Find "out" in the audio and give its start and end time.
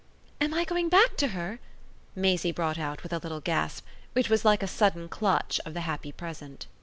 2.79-3.03